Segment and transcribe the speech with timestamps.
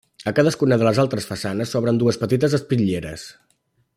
[0.29, 3.31] A cadascuna de les altres façanes s'obren dues petites espitlleres.